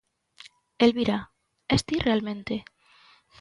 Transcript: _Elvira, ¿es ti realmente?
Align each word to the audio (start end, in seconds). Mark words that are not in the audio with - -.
_Elvira, 0.85 1.19
¿es 1.75 1.81
ti 1.87 1.95
realmente? 2.07 2.55